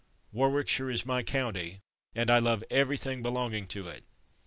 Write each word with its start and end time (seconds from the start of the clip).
Warwickshire 0.31 0.89
is 0.89 1.05
my 1.05 1.21
county, 1.21 1.79
and 2.15 2.31
I 2.31 2.39
love 2.39 2.63
everything 2.71 3.21
belonging 3.21 3.67
to 3.67 3.87
it. 3.87 4.03